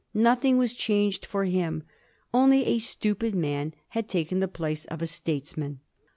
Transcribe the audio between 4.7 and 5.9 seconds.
of a states man.